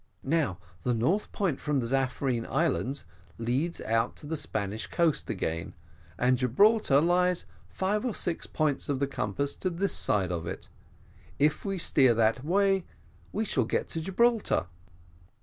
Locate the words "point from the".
1.31-1.85